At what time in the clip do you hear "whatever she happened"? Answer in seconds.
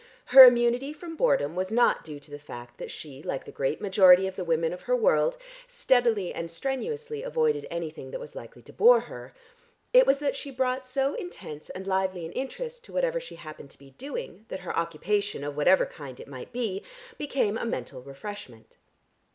12.93-13.69